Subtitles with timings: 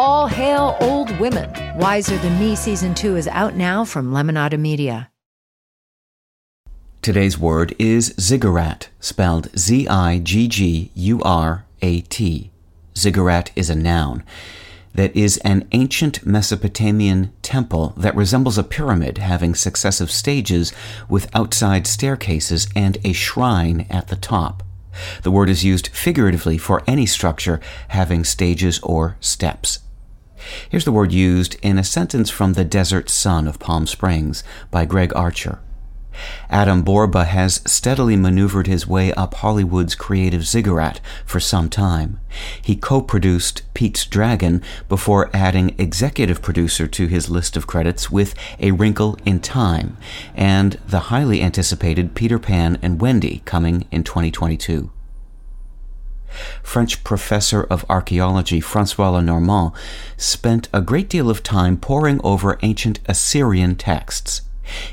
[0.00, 1.50] All hail old women.
[1.76, 5.10] Wiser Than Me season two is out now from Lemonada Media.
[7.02, 12.52] Today's word is ziggurat, spelled Z I G G U R A T.
[12.96, 14.22] Ziggurat is a noun
[14.94, 20.72] that is an ancient Mesopotamian temple that resembles a pyramid having successive stages
[21.08, 24.62] with outside staircases and a shrine at the top.
[25.24, 29.80] The word is used figuratively for any structure having stages or steps.
[30.68, 34.84] Here's the word used in a sentence from The Desert Sun of Palm Springs by
[34.84, 35.60] Greg Archer.
[36.50, 42.20] Adam Borba has steadily maneuvered his way up Hollywood's creative ziggurat for some time.
[42.60, 48.72] He co-produced Pete's Dragon before adding executive producer to his list of credits with A
[48.72, 49.96] Wrinkle in Time
[50.34, 54.90] and the highly anticipated Peter Pan and Wendy coming in 2022.
[56.62, 59.72] French professor of archaeology Francois Lenormant
[60.16, 64.42] spent a great deal of time poring over ancient Assyrian texts.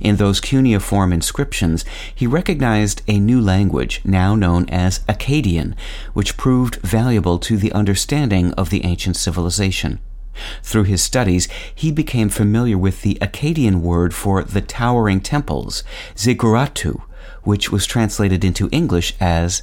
[0.00, 5.74] In those cuneiform inscriptions, he recognized a new language, now known as Akkadian,
[6.12, 9.98] which proved valuable to the understanding of the ancient civilization.
[10.62, 17.02] Through his studies, he became familiar with the Akkadian word for the towering temples, zigguratu,
[17.42, 19.62] which was translated into English as